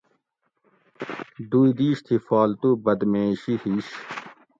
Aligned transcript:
دوئ 1.49 1.69
دِیش 1.77 1.97
تھی 2.05 2.15
فالتُو 2.25 2.69
بد 2.85 3.01
معیشی 3.11 3.55
ہِش 3.61 3.87